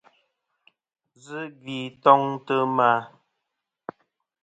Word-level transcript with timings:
Zɨ 1.23 1.39
gvi 1.61 1.77
toŋtɨ 2.03 2.55
ma. 2.75 2.89